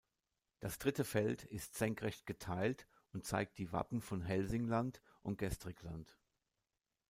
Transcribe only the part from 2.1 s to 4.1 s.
geteilt und zeigt die Wappen